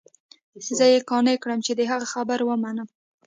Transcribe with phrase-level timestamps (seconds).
[0.77, 2.87] زه يې قانع کړم چې د هغه خبره ومنم.